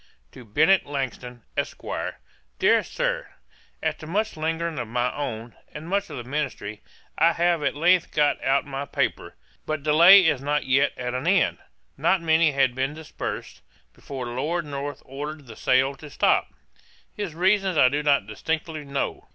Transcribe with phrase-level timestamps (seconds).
[0.31, 1.85] 'To BENNET LANGTON, ESQ.
[2.57, 3.27] 'DEAR SIR,
[3.83, 6.81] 'After much lingering of my own, and much of the ministry,
[7.19, 9.35] I have at length got out my paper.
[9.67, 11.59] But delay is not yet at an end:
[11.97, 13.61] Not many had been dispersed,
[13.93, 16.51] before Lord North ordered the sale to stop.
[17.13, 19.27] His reasons I do not distinctly know.